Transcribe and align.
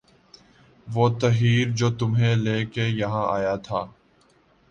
وُہ 0.87 1.05
تحیّر 1.19 1.67
جو 1.77 1.87
تُمھیں 1.97 2.35
لے 2.43 2.57
کے 2.73 2.85
یہاں 2.99 3.25
آیا 3.35 3.55
تھا 3.65 3.81